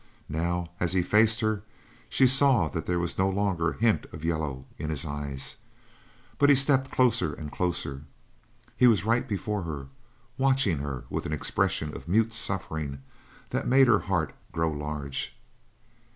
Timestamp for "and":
7.35-7.51